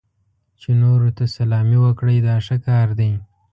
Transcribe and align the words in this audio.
چې 0.59 0.69
نورو 0.81 1.09
ته 1.17 1.23
سلامي 1.35 1.77
وکړئ 1.81 2.17
دا 2.27 2.35
ښه 2.45 2.57
کار 2.67 2.87
دی. 2.99 3.11